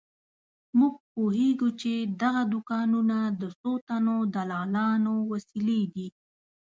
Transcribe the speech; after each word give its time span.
موږ 0.79 0.93
پوهېږو 1.13 1.69
چې 1.81 1.91
دغه 2.21 2.41
دوکانونه 2.53 3.17
د 3.41 3.43
څو 3.59 3.71
تنو 3.87 4.17
دلالانو 4.35 5.13
وسیلې 5.31 5.81
دي. 5.93 6.07